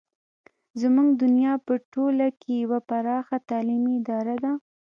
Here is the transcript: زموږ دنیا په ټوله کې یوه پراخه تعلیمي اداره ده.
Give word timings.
زموږ 0.81 1.07
دنیا 1.23 1.53
په 1.65 1.73
ټوله 1.91 2.27
کې 2.41 2.51
یوه 2.63 2.79
پراخه 2.89 3.37
تعلیمي 3.49 3.93
اداره 4.01 4.35
ده. 4.43 4.51